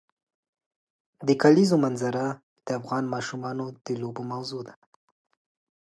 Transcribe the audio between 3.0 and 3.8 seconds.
ماشومانو